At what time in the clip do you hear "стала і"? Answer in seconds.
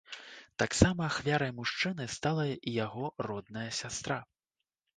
2.15-2.75